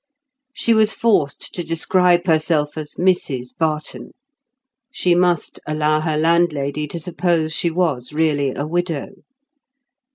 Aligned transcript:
She 0.55 0.73
was 0.73 0.95
forced 0.95 1.53
to 1.53 1.61
describe 1.63 2.25
herself 2.25 2.75
as 2.75 2.95
Mrs 2.95 3.55
Barton; 3.55 4.13
she 4.91 5.13
must 5.13 5.59
allow 5.67 5.99
her 6.01 6.17
landlady 6.17 6.87
to 6.87 6.99
suppose 6.99 7.53
she 7.53 7.69
was 7.69 8.11
really 8.11 8.49
a 8.55 8.65
widow. 8.65 9.09